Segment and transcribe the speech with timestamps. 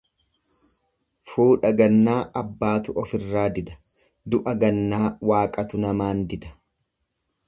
[1.33, 3.75] Fuudha gannaa abbaatu ofirraa dida,
[4.35, 6.55] du'a gannaa waaqatu namaan dida.